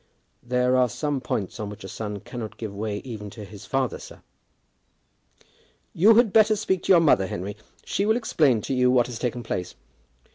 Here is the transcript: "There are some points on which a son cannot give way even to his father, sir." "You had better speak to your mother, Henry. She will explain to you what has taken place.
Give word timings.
"There 0.41 0.75
are 0.77 0.89
some 0.89 1.21
points 1.21 1.59
on 1.59 1.69
which 1.69 1.83
a 1.83 1.87
son 1.87 2.21
cannot 2.21 2.57
give 2.57 2.73
way 2.73 3.01
even 3.03 3.29
to 3.29 3.45
his 3.45 3.67
father, 3.67 3.99
sir." 3.99 4.23
"You 5.93 6.15
had 6.15 6.33
better 6.33 6.55
speak 6.55 6.81
to 6.85 6.91
your 6.91 6.99
mother, 6.99 7.27
Henry. 7.27 7.55
She 7.85 8.07
will 8.07 8.17
explain 8.17 8.61
to 8.61 8.73
you 8.73 8.89
what 8.89 9.05
has 9.05 9.19
taken 9.19 9.43
place. 9.43 9.75